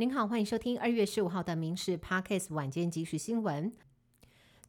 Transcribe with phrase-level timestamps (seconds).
[0.00, 3.70] 您好，欢迎收听二月十五号的《民事 Parkes》晚间即时新闻。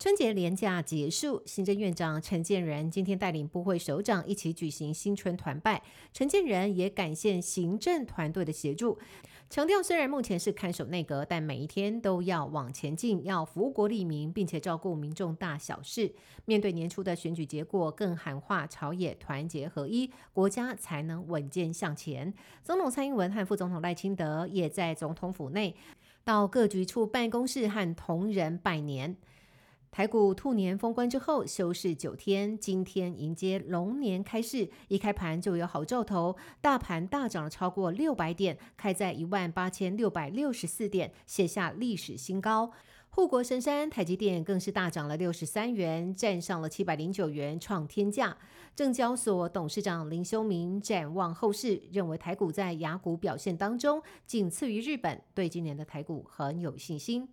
[0.01, 5.79] 春节连假结束，行政院长陈建仁今天带领部会首长一起举行新春团拜。
[6.11, 8.97] 陈建仁也感谢行政团队的协助，
[9.47, 16.11] 强调虽然目前是看守内阁，但每一天都要往前进，要服务国利民，并且照顾民众大小事。
[16.45, 22.33] 面对年初的选举结果，更喊话朝野团结合一，国家才能稳健向前。
[22.63, 25.75] 总统蔡英文和副总统赖清德也在总统府内
[26.23, 29.15] 到各局处办公室和同仁拜年。
[29.91, 42.71] 台股兔年封关之后休市九天，今天迎接龙年开市，一开盘就有好兆头，大盘大涨了超过六百点，开在一万八千六百六十四点，写下历史新高。
[43.09, 48.37] 护国神山台积电更是大涨了六十三元，站上了七百零九元，创天价。
[48.73, 57.27] 证交所董事长林修明展望后市，认为台股在雅股表现当中仅次于日本，对今年的台股很有信心。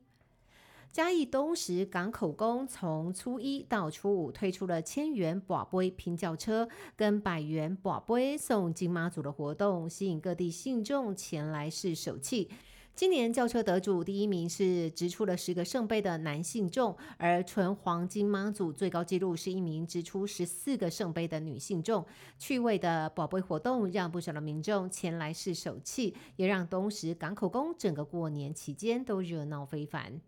[0.90, 12.48] 嘉义东石港口宫从初一到初五推出了千元宝杯拼轿车跟百元宝杯送金妈祖的活动，吸引各地信众前来试手气。
[12.94, 22.04] 今年轿车得主第一名是掷出了十个圣杯的男性众，而纯黄金妈祖最高纪录是一名掷出十四个圣杯的女性众。
[22.38, 30.20] 趣味的宝贝活动让不少的民众前来试手气，也让东石港口宫整个过年期间都热闹非凡。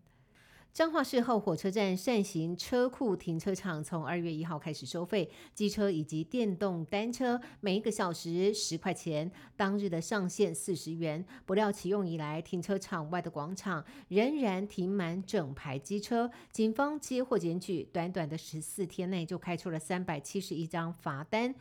[0.73, 11.25] 彰化市后火车站扇形车库停车场从二月一号开始收费，机车以及电动单车每一个小时十块钱，当日的上限四十元。
[11.45, 21.53] 不料启用以来，停车场外的广场仍然停满整排机车，警方接获检举，短短的十四天内就开出了三百七十一张罚单。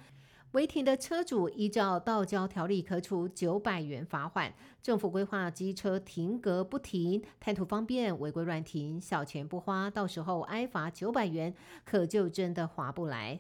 [0.53, 4.52] 违停的车主依照道交条例可处九百元罚款。
[4.81, 11.53] 政府规划机车停格不停，贪图方便违规乱停，小钱不花，到时候挨罚九百元，
[11.86, 13.40] 可就真的划不来。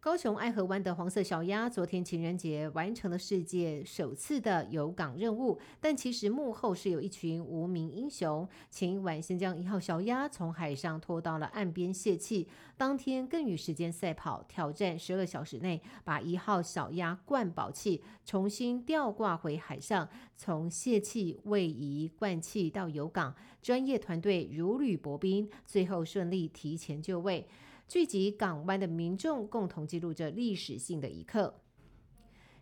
[0.00, 8.48] 高雄爱河湾的黄色小鸭，昨天情人节完成了世界首次的游港任务，但其实幕后是有一群无名英雄。
[8.70, 20.08] 前一晚先将一号小鸭从海上拖到了岸边泄气，当天更与时间赛跑，挑战十二小时内把一号小鸭灌饱气，重新吊挂回海上。
[20.36, 27.48] 从泄气、位移、灌气到游港，专业团队如履薄冰，最后顺利提前就位。
[27.88, 31.62] 聚集港湾的民众共同记录着历史性的一刻。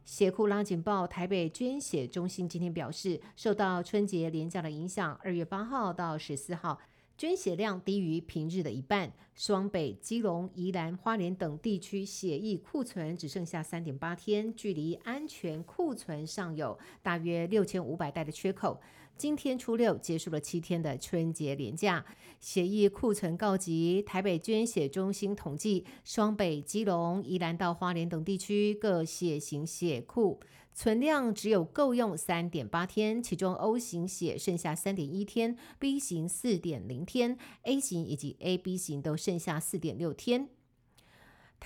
[0.04, 6.78] 斜库拉警报，台北捐血中心今天表示，受到春节连假的影响，二月八号到十四号。
[7.19, 18.78] 捐血量低于平日的一半，双北、基隆、宜兰花莲等地区血液库存只剩下三点八天，距离安全库存尚有大约六千五百袋的缺口。
[19.16, 22.05] 今天初六结束了七天的春节连假，
[22.38, 24.03] 血液库存告急。
[24.03, 30.38] 台北捐血中心统计，双北、基隆、宜兰到花莲等地区各血型血库。
[30.78, 40.50] 存量只有够用三点八天，其中 O 型血剩下三点一天，B 型四点零天，A 型以及 AB 型都剩下四点六天。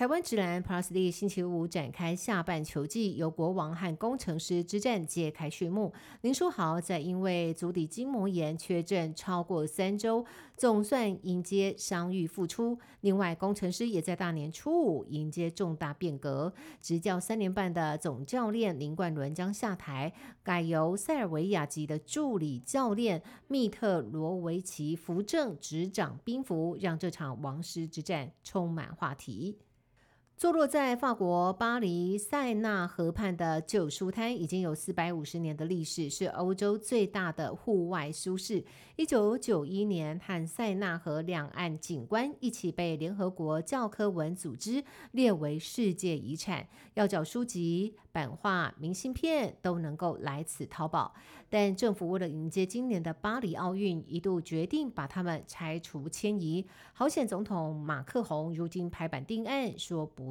[0.01, 5.93] 台湾直男 Plus D 星期五展开下半球季，由国王和工程师之战揭开序幕。
[6.21, 10.25] 林书豪在因为足底筋膜炎缺阵超过三周，
[10.57, 12.79] 总算迎接伤愈复出。
[13.01, 16.51] 另外，工程师也在大年初五迎接重大变革，
[16.81, 20.11] 执教三年半的总教练林冠伦将下台，
[20.41, 29.59] 改由塞尔维亚籍的助理教练密特罗维奇扶正执掌兵符，让这场王师之战充满话题。
[30.41, 38.65] 坐落在法国巴黎塞纳河畔的旧书摊已经有四百五十年的历史，是欧洲最大的户外书市。
[38.95, 46.67] 一九九一年，和塞纳河两岸景观一起被联合国教科文组织列为世界遗产。
[46.95, 51.13] 要找书籍、版画、明信片都能够来此淘宝。
[51.49, 56.65] 但政府为了迎接今年的巴黎奥运，一度决定把它们拆除迁移。
[56.93, 60.30] 好险，总统马克宏如今拍板定案，说不。